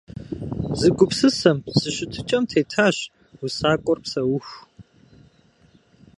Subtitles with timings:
[0.79, 2.97] Зы гупсысэм, зы щытыкӀэм тетащ
[3.43, 4.57] усакӀуэр псэуху.